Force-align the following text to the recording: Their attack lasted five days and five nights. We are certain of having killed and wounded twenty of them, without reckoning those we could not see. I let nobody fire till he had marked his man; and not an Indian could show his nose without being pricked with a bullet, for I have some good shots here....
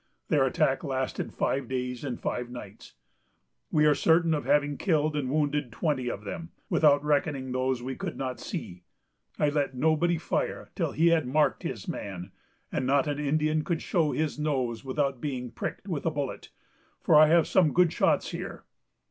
Their 0.29 0.47
attack 0.47 0.83
lasted 0.83 1.31
five 1.31 1.67
days 1.67 2.03
and 2.03 2.19
five 2.19 2.49
nights. 2.49 2.95
We 3.69 3.85
are 3.85 3.93
certain 3.93 4.33
of 4.33 4.45
having 4.45 4.77
killed 4.79 5.15
and 5.15 5.29
wounded 5.29 5.71
twenty 5.71 6.09
of 6.09 6.23
them, 6.23 6.49
without 6.71 7.03
reckoning 7.05 7.51
those 7.51 7.83
we 7.83 7.95
could 7.95 8.17
not 8.17 8.39
see. 8.39 8.81
I 9.37 9.49
let 9.49 9.75
nobody 9.75 10.17
fire 10.17 10.71
till 10.73 10.93
he 10.93 11.09
had 11.09 11.27
marked 11.27 11.61
his 11.61 11.87
man; 11.87 12.31
and 12.71 12.87
not 12.87 13.05
an 13.05 13.19
Indian 13.19 13.63
could 13.63 13.83
show 13.83 14.11
his 14.11 14.39
nose 14.39 14.83
without 14.83 15.21
being 15.21 15.51
pricked 15.51 15.87
with 15.87 16.03
a 16.07 16.09
bullet, 16.09 16.49
for 16.99 17.13
I 17.15 17.27
have 17.27 17.45
some 17.45 17.71
good 17.71 17.93
shots 17.93 18.31
here.... 18.31 18.63